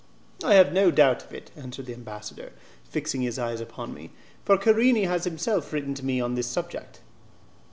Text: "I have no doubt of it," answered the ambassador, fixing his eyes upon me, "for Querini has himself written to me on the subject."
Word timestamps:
"I 0.43 0.55
have 0.55 0.73
no 0.73 0.89
doubt 0.89 1.23
of 1.23 1.31
it," 1.31 1.51
answered 1.55 1.85
the 1.85 1.93
ambassador, 1.93 2.53
fixing 2.83 3.21
his 3.21 3.37
eyes 3.37 3.61
upon 3.61 3.93
me, 3.93 4.09
"for 4.43 4.57
Querini 4.57 5.05
has 5.05 5.25
himself 5.25 5.71
written 5.71 5.93
to 5.93 6.03
me 6.03 6.19
on 6.19 6.33
the 6.33 6.41
subject." 6.41 7.01